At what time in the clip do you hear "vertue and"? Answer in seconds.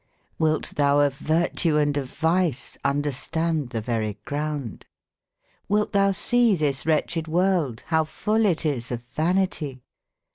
1.15-1.95